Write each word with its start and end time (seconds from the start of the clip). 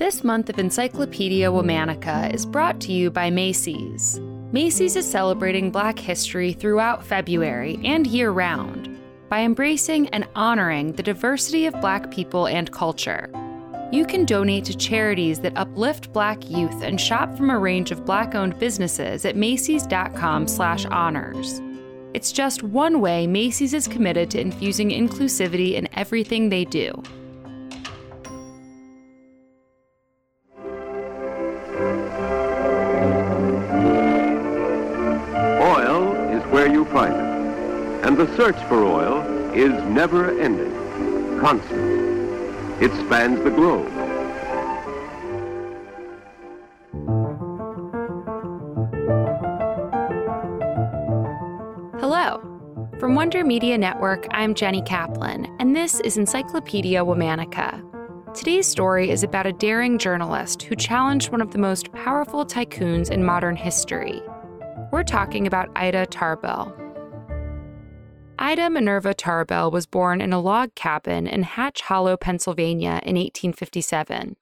This 0.00 0.24
month 0.24 0.48
of 0.48 0.58
Encyclopedia 0.58 1.48
Womannica 1.50 2.32
is 2.32 2.46
brought 2.46 2.80
to 2.80 2.90
you 2.90 3.10
by 3.10 3.28
Macy's. 3.28 4.18
Macy's 4.50 4.96
is 4.96 5.06
celebrating 5.06 5.70
Black 5.70 5.98
history 5.98 6.54
throughout 6.54 7.04
February 7.04 7.78
and 7.84 8.06
year 8.06 8.30
round 8.30 8.98
by 9.28 9.42
embracing 9.42 10.08
and 10.08 10.26
honoring 10.34 10.92
the 10.92 11.02
diversity 11.02 11.66
of 11.66 11.78
Black 11.82 12.10
people 12.10 12.46
and 12.46 12.72
culture. 12.72 13.28
You 13.92 14.06
can 14.06 14.24
donate 14.24 14.64
to 14.64 14.74
charities 14.74 15.40
that 15.40 15.58
uplift 15.58 16.14
Black 16.14 16.48
youth 16.48 16.82
and 16.82 16.98
shop 16.98 17.36
from 17.36 17.50
a 17.50 17.58
range 17.58 17.90
of 17.90 18.06
Black-owned 18.06 18.58
businesses 18.58 19.26
at 19.26 19.36
macys.com/honors. 19.36 21.60
It's 22.14 22.32
just 22.32 22.62
one 22.62 23.02
way 23.02 23.26
Macy's 23.26 23.74
is 23.74 23.86
committed 23.86 24.30
to 24.30 24.40
infusing 24.40 24.92
inclusivity 24.92 25.74
in 25.74 25.90
everything 25.92 26.48
they 26.48 26.64
do. 26.64 27.02
And 38.02 38.16
the 38.16 38.34
search 38.34 38.56
for 38.64 38.82
oil 38.82 39.20
is 39.52 39.72
never 39.84 40.30
ending, 40.40 40.72
constant. 41.38 42.82
It 42.82 42.90
spans 43.04 43.44
the 43.44 43.50
globe. 43.50 43.90
Hello. 52.00 52.40
From 52.98 53.14
Wonder 53.14 53.44
Media 53.44 53.76
Network, 53.76 54.26
I'm 54.30 54.54
Jenny 54.54 54.80
Kaplan, 54.80 55.54
and 55.60 55.76
this 55.76 56.00
is 56.00 56.16
Encyclopedia 56.16 57.04
Womannica. 57.04 57.84
Today's 58.34 58.66
story 58.66 59.10
is 59.10 59.22
about 59.22 59.46
a 59.46 59.52
daring 59.52 59.98
journalist 59.98 60.62
who 60.62 60.74
challenged 60.74 61.30
one 61.30 61.42
of 61.42 61.50
the 61.50 61.58
most 61.58 61.92
powerful 61.92 62.46
tycoons 62.46 63.10
in 63.10 63.24
modern 63.24 63.56
history. 63.56 64.22
We're 64.90 65.04
talking 65.04 65.46
about 65.46 65.68
Ida 65.76 66.06
Tarbell. 66.06 66.79
Ida 68.42 68.70
Minerva 68.70 69.12
Tarbell 69.12 69.70
was 69.70 69.84
born 69.84 70.22
in 70.22 70.32
a 70.32 70.40
log 70.40 70.74
cabin 70.74 71.26
in 71.26 71.42
Hatch 71.42 71.82
Hollow, 71.82 72.16
Pennsylvania 72.16 72.98
in 73.02 73.16
1857. 73.16 74.34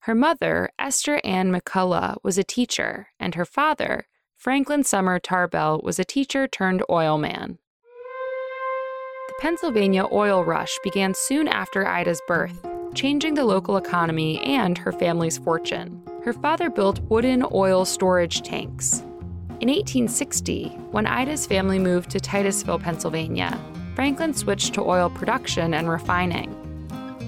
Her 0.00 0.14
mother, 0.14 0.68
Esther 0.78 1.18
Ann 1.24 1.50
McCullough, 1.50 2.18
was 2.22 2.36
a 2.36 2.44
teacher, 2.44 3.08
and 3.18 3.36
her 3.36 3.46
father, 3.46 4.06
Franklin 4.36 4.84
Sumner 4.84 5.18
Tarbell, 5.18 5.80
was 5.82 5.98
a 5.98 6.04
teacher 6.04 6.46
turned 6.46 6.82
oil 6.90 7.16
man. 7.16 7.56
The 9.28 9.34
Pennsylvania 9.40 10.04
oil 10.12 10.44
rush 10.44 10.78
began 10.84 11.14
soon 11.14 11.48
after 11.48 11.86
Ida's 11.86 12.20
birth, 12.28 12.66
changing 12.94 13.32
the 13.32 13.46
local 13.46 13.78
economy 13.78 14.40
and 14.40 14.76
her 14.76 14.92
family's 14.92 15.38
fortune. 15.38 16.02
Her 16.22 16.34
father 16.34 16.68
built 16.68 17.00
wooden 17.08 17.42
oil 17.50 17.86
storage 17.86 18.42
tanks. 18.42 19.02
In 19.60 19.68
1860, 19.68 20.68
when 20.92 21.04
Ida's 21.04 21.44
family 21.44 21.80
moved 21.80 22.10
to 22.10 22.20
Titusville, 22.20 22.78
Pennsylvania, 22.78 23.60
Franklin 23.96 24.32
switched 24.32 24.74
to 24.74 24.82
oil 24.82 25.10
production 25.10 25.74
and 25.74 25.90
refining. 25.90 26.54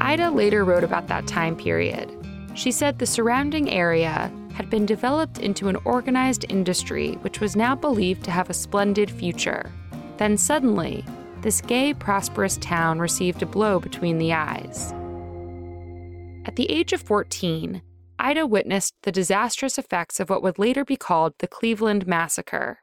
Ida 0.00 0.30
later 0.30 0.64
wrote 0.64 0.84
about 0.84 1.08
that 1.08 1.26
time 1.26 1.56
period. 1.56 2.08
She 2.54 2.70
said 2.70 3.00
the 3.00 3.06
surrounding 3.06 3.68
area 3.68 4.32
had 4.54 4.70
been 4.70 4.86
developed 4.86 5.38
into 5.38 5.68
an 5.68 5.76
organized 5.84 6.44
industry 6.48 7.14
which 7.22 7.40
was 7.40 7.56
now 7.56 7.74
believed 7.74 8.22
to 8.24 8.30
have 8.30 8.48
a 8.48 8.54
splendid 8.54 9.10
future. 9.10 9.72
Then 10.18 10.36
suddenly, 10.36 11.04
this 11.40 11.60
gay, 11.60 11.94
prosperous 11.94 12.58
town 12.58 13.00
received 13.00 13.42
a 13.42 13.46
blow 13.46 13.80
between 13.80 14.18
the 14.18 14.34
eyes. 14.34 14.92
At 16.46 16.54
the 16.54 16.70
age 16.70 16.92
of 16.92 17.02
14, 17.02 17.82
Ida 18.22 18.46
witnessed 18.46 18.92
the 19.00 19.12
disastrous 19.12 19.78
effects 19.78 20.20
of 20.20 20.28
what 20.28 20.42
would 20.42 20.58
later 20.58 20.84
be 20.84 20.94
called 20.94 21.32
the 21.38 21.48
Cleveland 21.48 22.06
Massacre. 22.06 22.82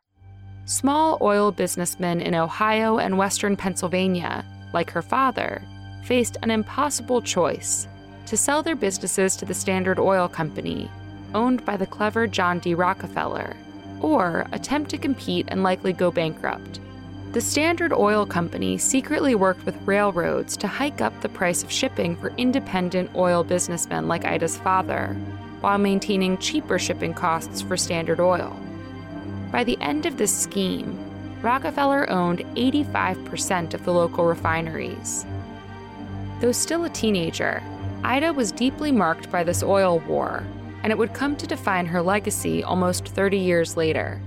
Small 0.65 1.19
oil 1.21 1.51
businessmen 1.51 2.21
in 2.21 2.33
Ohio 2.33 2.97
and 2.97 3.19
western 3.19 3.55
Pennsylvania, 3.55 4.43
like 4.73 4.89
her 4.89 5.03
father, 5.03 5.61
faced 6.05 6.37
an 6.41 6.49
impossible 6.49 7.21
choice 7.21 7.87
to 8.25 8.35
sell 8.35 8.63
their 8.63 8.75
businesses 8.75 9.35
to 9.35 9.45
the 9.45 9.53
Standard 9.53 9.99
Oil 9.99 10.27
Company, 10.27 10.89
owned 11.35 11.63
by 11.63 11.77
the 11.77 11.85
clever 11.85 12.25
John 12.25 12.57
D. 12.57 12.73
Rockefeller, 12.73 13.55
or 14.01 14.47
attempt 14.53 14.89
to 14.89 14.97
compete 14.97 15.45
and 15.49 15.61
likely 15.61 15.93
go 15.93 16.09
bankrupt. 16.09 16.79
The 17.37 17.41
Standard 17.41 17.93
Oil 17.93 18.25
Company 18.25 18.79
secretly 18.79 19.35
worked 19.35 19.63
with 19.63 19.79
railroads 19.85 20.57
to 20.57 20.65
hike 20.65 21.01
up 21.01 21.21
the 21.21 21.29
price 21.29 21.61
of 21.61 21.71
shipping 21.71 22.15
for 22.15 22.33
independent 22.35 23.11
oil 23.15 23.43
businessmen 23.43 24.07
like 24.07 24.25
Ida's 24.25 24.57
father, 24.57 25.13
while 25.61 25.77
maintaining 25.77 26.39
cheaper 26.39 26.79
shipping 26.79 27.13
costs 27.13 27.61
for 27.61 27.77
Standard 27.77 28.19
Oil. 28.19 28.59
By 29.51 29.63
the 29.63 29.77
end 29.81 30.07
of 30.07 30.17
this 30.17 30.35
scheme, 30.35 30.97
Rockefeller 31.43 32.09
owned 32.09 32.39
85% 32.55 33.75
of 33.75 33.85
the 33.85 33.93
local 33.93 34.25
refineries. 34.25 35.23
Though 36.41 36.51
still 36.51 36.85
a 36.85 36.89
teenager, 36.89 37.61
Ida 38.03 38.33
was 38.33 38.51
deeply 38.51 38.91
marked 38.91 39.29
by 39.29 39.43
this 39.43 39.61
oil 39.61 39.99
war, 40.07 40.43
and 40.81 40.91
it 40.91 40.97
would 40.97 41.13
come 41.13 41.35
to 41.35 41.45
define 41.45 41.85
her 41.85 42.01
legacy 42.01 42.63
almost 42.63 43.09
30 43.09 43.37
years 43.37 43.77
later. 43.77 44.19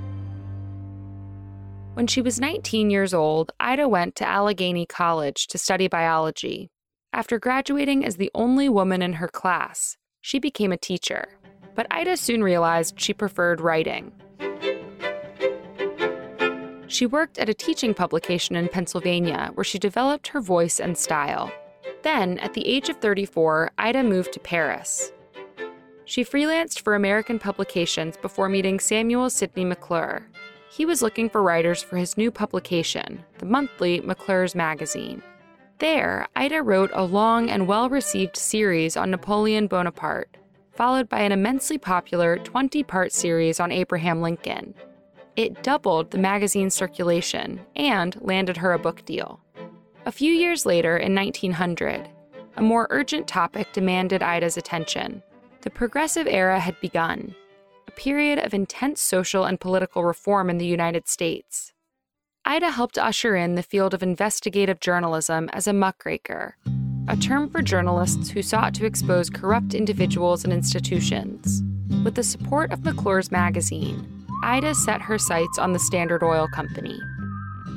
When 1.95 2.07
she 2.07 2.23
was 2.23 2.39
19 2.39 2.89
years 2.89 3.13
old, 3.13 3.51
Ida 3.59 3.89
went 3.89 4.15
to 4.17 4.29
Allegheny 4.29 4.87
College 4.87 5.49
to 5.49 5.59
study 5.59 5.89
biology. 5.89 6.71
After 7.13 7.39
graduating 7.39 8.05
as 8.05 8.17
the 8.17 8.31
only 8.33 8.69
woman 8.69 9.03
in 9.03 9.15
her 9.15 9.27
class, 9.27 9.97
she 10.21 10.39
became 10.39 10.71
a 10.71 10.77
teacher. 10.77 11.29
But 11.75 11.89
Ida 11.91 12.17
soon 12.17 12.45
realized 12.45 13.01
she 13.01 13.13
preferred 13.13 13.61
writing. 13.61 14.13
She 16.87 17.07
worked 17.07 17.39
at 17.39 17.49
a 17.49 17.55
teaching 17.55 17.93
publication 17.93 18.55
in 18.55 18.69
Pennsylvania 18.69 19.51
where 19.55 19.65
she 19.65 19.79
developed 19.79 20.29
her 20.29 20.41
voice 20.41 20.79
and 20.79 20.97
style. 20.97 21.53
Then, 22.03 22.39
at 22.39 22.55
the 22.55 22.67
age 22.67 22.89
of 22.89 22.97
34, 22.99 23.73
Ida 23.79 24.03
moved 24.05 24.33
to 24.35 24.41
Paris. 24.41 25.13
She 26.05 26.25
freelanced 26.25 26.81
for 26.81 26.95
American 26.95 27.39
publications 27.39 28.17
before 28.17 28.49
meeting 28.49 28.81
Samuel 28.81 29.31
Sidney 29.31 29.65
McClure. 29.65 30.27
He 30.71 30.87
was 30.87 31.03
looking 31.03 31.29
for 31.29 31.43
writers 31.43 31.83
for 31.83 31.97
his 31.97 32.17
new 32.17 32.31
publication, 32.31 33.25
the 33.39 33.47
monthly 33.47 34.01
McClure's 34.03 34.55
Magazine. 34.55 35.21
There, 35.81 36.29
Ida 36.37 36.63
wrote 36.63 36.91
a 36.95 37.03
long 37.03 37.51
and 37.51 37.67
well 37.67 37.89
received 37.89 38.37
series 38.37 38.97
on 38.97 39.11
Napoleon 39.11 39.67
Bonaparte, 39.67 40.37
followed 40.73 41.09
by 41.09 41.23
an 41.23 41.33
immensely 41.33 41.77
popular 41.77 42.37
20 42.37 42.85
part 42.85 43.13
series 43.13 43.59
on 43.59 43.73
Abraham 43.73 44.23
Lincoln. 44.23 44.75
It 45.35 45.65
doubled 45.65 46.13
the 46.13 46.19
magazine's 46.19 46.75
circulation 46.75 47.61
and 47.75 48.17
landed 48.21 48.57
her 48.59 48.73
a 48.73 48.79
book 48.79 49.05
deal. 49.05 49.41
A 50.07 50.13
few 50.13 50.33
years 50.33 50.67
later, 50.67 50.97
in 50.97 51.17
1900, 51.17 52.09
a 52.57 52.63
more 52.63 52.87
urgent 52.91 53.27
topic 53.27 53.73
demanded 53.73 54.23
Ida's 54.23 54.57
attention. 54.57 55.23
The 55.63 55.71
Progressive 55.71 56.29
Era 56.29 56.61
had 56.61 56.81
begun, 56.81 57.35
a 57.91 57.93
period 57.93 58.39
of 58.39 58.55
intense 58.55 59.01
social 59.01 59.45
and 59.45 59.59
political 59.59 60.05
reform 60.05 60.49
in 60.49 60.59
the 60.59 60.67
United 60.67 61.09
States. 61.09 61.73
Ida 62.45 62.71
helped 62.71 62.97
usher 62.97 63.35
in 63.35 63.57
the 63.57 63.65
field 63.65 63.95
of 63.95 64.01
investigative 64.01 64.79
journalism 64.79 65.51
as 65.53 65.67
a 65.67 65.73
muckraker, 65.73 66.57
a 67.09 67.17
term 67.17 67.51
for 67.51 67.63
journalists 67.63 68.31
who 68.31 68.43
sought 68.43 68.75
to 68.75 68.87
expose 68.87 69.29
corrupt 69.29 69.75
individuals 69.75 70.45
and 70.45 70.53
institutions. 70.53 71.65
With 72.05 72.15
the 72.15 72.23
support 72.23 72.71
of 72.71 72.85
McClure's 72.85 73.33
magazine, 73.33 74.07
Ida 74.45 74.77
set 74.77 75.03
her 75.03 75.19
sights 75.19 75.59
on 75.59 75.73
the 75.73 75.81
Standard 75.81 76.23
Oil 76.23 76.47
Company. 76.55 76.97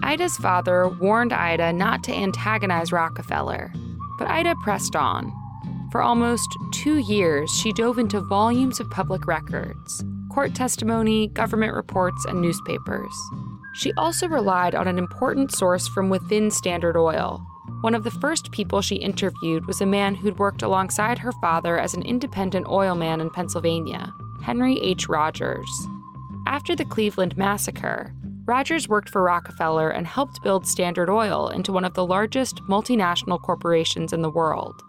Ida's 0.04 0.38
father 0.38 0.90
warned 0.90 1.34
Ida 1.34 1.74
not 1.74 2.04
to 2.04 2.14
antagonize 2.14 2.92
Rockefeller, 2.92 3.74
but 4.20 4.28
Ida 4.28 4.54
pressed 4.64 4.96
on. 4.96 5.34
For 5.94 6.02
almost 6.02 6.50
two 6.72 6.98
years, 6.98 7.52
she 7.52 7.72
dove 7.72 8.00
into 8.00 8.20
volumes 8.20 8.80
of 8.80 8.90
public 8.90 9.28
records, 9.28 10.04
court 10.34 10.56
testimony, 10.56 11.28
government 11.28 11.74
reports, 11.74 12.26
and 12.26 12.42
newspapers. 12.42 13.14
She 13.76 13.94
also 13.94 14.28
relied 14.28 14.74
on 14.74 14.88
an 14.88 14.98
important 14.98 15.52
source 15.52 15.88
from 15.88 16.10
within 16.10 16.50
Standard 16.50 16.98
Oil. 16.98 17.46
One 17.82 17.94
of 17.94 18.04
the 18.04 18.12
first 18.12 18.52
people 18.52 18.82
she 18.82 18.96
interviewed 18.96 19.68
was 19.68 19.82
a 19.82 19.86
man 19.86 20.16
who'd 20.16 20.40
worked 20.40 20.64
alongside 20.64 21.20
her 21.20 21.32
father 21.34 21.78
as 21.80 21.94
an 21.94 22.02
independent 22.04 22.66
oilman 22.68 23.22
in 23.22 23.30
Pennsylvania, 23.30 24.12
Henry 24.42 24.80
H. 24.80 25.08
Rogers. 25.08 25.70
After 26.48 26.76
the 26.76 26.86
Cleveland 26.86 27.38
Massacre, 27.38 28.14
Rogers 28.46 28.90
worked 28.90 29.10
for 29.10 29.24
Rockefeller 29.24 29.90
and 29.90 30.06
helped 30.06 30.44
build 30.44 30.68
Standard 30.68 31.10
Oil 31.10 31.48
into 31.50 31.72
one 31.72 31.86
of 31.86 31.94
the 31.94 32.06
largest 32.06 32.58
multinational 32.64 33.42
corporations 33.42 34.12
in 34.12 34.22
the 34.22 34.30
world. 34.30 34.82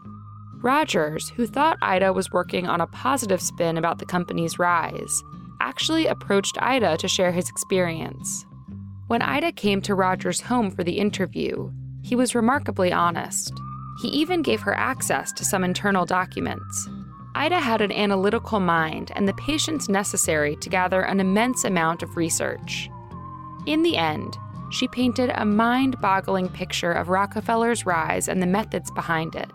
Rogers, 0.63 1.29
who 1.37 1.47
thought 1.47 1.79
Ida 1.83 2.13
was 2.13 2.33
working 2.33 2.67
on 2.67 2.81
a 2.81 2.87
positive 2.87 3.43
spin 3.43 3.77
about 3.77 3.99
the 3.99 4.07
company's 4.07 4.59
rise, 4.59 5.23
actually 5.65 6.07
approached 6.07 6.59
Ida 6.61 6.99
to 6.99 7.09
share 7.09 7.33
his 7.33 7.49
experience. 7.49 8.45
When 9.07 9.23
Ida 9.23 9.53
came 9.53 9.81
to 9.83 9.95
Rogers' 9.95 10.43
home 10.43 10.71
for 10.71 10.85
the 10.85 10.99
interview, 10.99 11.73
he 12.03 12.15
was 12.15 12.35
remarkably 12.35 12.93
honest. 12.93 13.51
He 14.03 14.09
even 14.09 14.43
gave 14.43 14.61
her 14.61 14.75
access 14.75 15.33
to 15.33 15.45
some 15.45 15.65
internal 15.65 16.05
documents. 16.05 16.89
Ida 17.35 17.61
had 17.61 17.81
an 17.81 17.93
analytical 17.93 18.61
mind 18.61 19.11
and 19.17 19.27
the 19.27 19.35
patience 19.35 19.89
necessary 19.89 20.55
to 20.57 20.69
gather 20.69 21.01
an 21.01 21.19
immense 21.19 21.65
amount 21.65 22.03
of 22.03 22.17
research. 22.19 22.91
In 23.65 23.83
the 23.83 23.97
end, 23.97 24.37
she 24.71 24.87
painted 24.89 25.33
a 25.35 25.47
mind 25.47 25.99
boggling 26.03 26.51
picture 26.51 26.93
of 26.93 27.09
Rockefeller's 27.09 27.87
rise 27.87 28.29
and 28.29 28.43
the 28.43 28.47
methods 28.47 28.91
behind 28.91 29.35
it. 29.35 29.51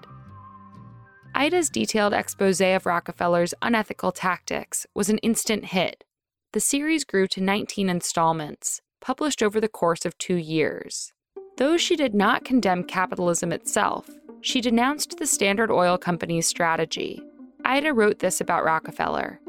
Ida's 1.40 1.70
detailed 1.70 2.12
expose 2.12 2.60
of 2.60 2.86
Rockefeller's 2.86 3.54
unethical 3.62 4.12
tactics 4.12 4.86
was 4.94 5.08
an 5.08 5.20
instant 5.20 5.64
hit. 5.64 6.04
The 6.52 6.60
series 6.60 7.06
grew 7.06 7.28
to 7.28 7.40
19 7.40 7.88
installments, 7.88 8.82
published 9.00 9.42
over 9.42 9.62
the 9.62 9.70
course 9.70 10.04
of 10.04 10.18
two 10.18 10.36
years. 10.36 11.14
Though 11.56 11.78
she 11.78 11.96
did 11.96 12.14
not 12.14 12.44
condemn 12.44 12.84
capitalism 12.84 13.54
itself, 13.54 14.10
she 14.42 14.60
denounced 14.60 15.18
the 15.18 15.26
Standard 15.26 15.72
Oil 15.72 15.98
Company's 15.98 16.46
strategy. 16.46 17.22
Ida 17.64 17.94
wrote 17.94 18.20
this 18.20 18.42
about 18.42 18.66
Rockefeller 18.66 19.40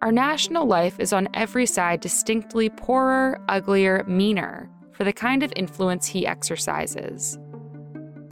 Our 0.00 0.12
national 0.12 0.64
life 0.64 0.98
is 0.98 1.12
on 1.12 1.28
every 1.34 1.66
side 1.66 2.00
distinctly 2.00 2.70
poorer, 2.70 3.38
uglier, 3.50 4.02
meaner 4.04 4.70
for 4.92 5.04
the 5.04 5.12
kind 5.12 5.42
of 5.42 5.52
influence 5.56 6.06
he 6.06 6.26
exercises. 6.26 7.38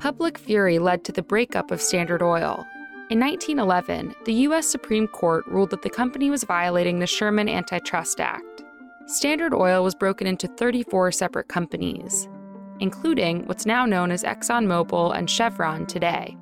Public 0.00 0.38
fury 0.38 0.78
led 0.78 1.04
to 1.04 1.12
the 1.12 1.22
breakup 1.22 1.70
of 1.70 1.82
Standard 1.82 2.22
Oil. 2.22 2.66
In 3.10 3.20
1911, 3.20 4.14
the 4.24 4.32
U.S. 4.48 4.66
Supreme 4.66 5.06
Court 5.06 5.46
ruled 5.46 5.68
that 5.70 5.82
the 5.82 5.90
company 5.90 6.30
was 6.30 6.42
violating 6.42 6.98
the 6.98 7.06
Sherman 7.06 7.50
Antitrust 7.50 8.18
Act. 8.18 8.64
Standard 9.04 9.52
Oil 9.52 9.84
was 9.84 9.94
broken 9.94 10.26
into 10.26 10.48
34 10.48 11.12
separate 11.12 11.48
companies, 11.48 12.30
including 12.78 13.44
what's 13.46 13.66
now 13.66 13.84
known 13.84 14.10
as 14.10 14.24
ExxonMobil 14.24 15.14
and 15.14 15.28
Chevron 15.28 15.84
today. 15.84 16.34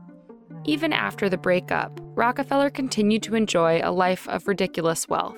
Even 0.64 0.92
after 0.92 1.28
the 1.28 1.36
breakup, 1.36 1.98
Rockefeller 2.14 2.70
continued 2.70 3.24
to 3.24 3.34
enjoy 3.34 3.80
a 3.82 3.90
life 3.90 4.28
of 4.28 4.46
ridiculous 4.46 5.08
wealth. 5.08 5.36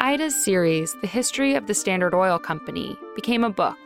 Ida's 0.00 0.34
series, 0.34 0.92
The 1.00 1.06
History 1.06 1.54
of 1.54 1.68
the 1.68 1.74
Standard 1.74 2.12
Oil 2.12 2.40
Company, 2.40 2.96
became 3.14 3.44
a 3.44 3.50
book. 3.50 3.78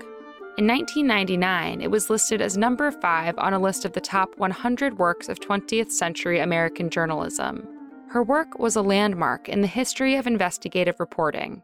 In 0.58 0.66
1999, 0.66 1.82
it 1.82 1.88
was 1.88 2.10
listed 2.10 2.42
as 2.42 2.58
number 2.58 2.90
five 2.90 3.38
on 3.38 3.54
a 3.54 3.60
list 3.60 3.84
of 3.84 3.92
the 3.92 4.00
top 4.00 4.36
100 4.38 4.98
works 4.98 5.28
of 5.28 5.38
20th 5.38 5.92
century 5.92 6.40
American 6.40 6.90
journalism. 6.90 7.64
Her 8.08 8.24
work 8.24 8.58
was 8.58 8.74
a 8.74 8.82
landmark 8.82 9.48
in 9.48 9.60
the 9.60 9.68
history 9.68 10.16
of 10.16 10.26
investigative 10.26 10.98
reporting. 10.98 11.62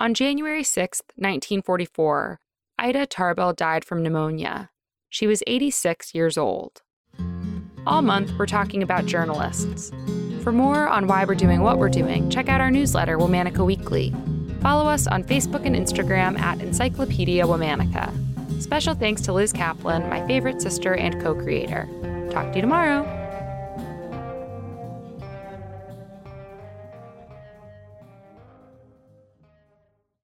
On 0.00 0.14
January 0.14 0.64
6, 0.64 1.02
1944, 1.16 2.40
Ida 2.78 3.04
Tarbell 3.04 3.52
died 3.52 3.84
from 3.84 4.02
pneumonia. 4.02 4.70
She 5.10 5.26
was 5.26 5.42
86 5.46 6.14
years 6.14 6.38
old. 6.38 6.80
All 7.86 8.00
month, 8.00 8.32
we're 8.38 8.46
talking 8.46 8.82
about 8.82 9.04
journalists. 9.04 9.92
For 10.42 10.50
more 10.50 10.88
on 10.88 11.08
why 11.08 11.26
we're 11.26 11.34
doing 11.34 11.60
what 11.60 11.76
we're 11.76 11.90
doing, 11.90 12.30
check 12.30 12.48
out 12.48 12.62
our 12.62 12.70
newsletter, 12.70 13.18
Womannica 13.18 13.66
Weekly. 13.66 14.14
Follow 14.60 14.88
us 14.88 15.06
on 15.06 15.22
Facebook 15.24 15.64
and 15.64 15.76
Instagram 15.76 16.38
at 16.38 16.60
Encyclopedia 16.60 17.44
Womannica. 17.44 18.12
Special 18.60 18.94
thanks 18.94 19.22
to 19.22 19.32
Liz 19.32 19.52
Kaplan, 19.52 20.08
my 20.08 20.26
favorite 20.26 20.60
sister 20.60 20.94
and 20.94 21.20
co 21.22 21.34
creator. 21.34 21.88
Talk 22.30 22.50
to 22.50 22.56
you 22.56 22.62
tomorrow. 22.62 23.17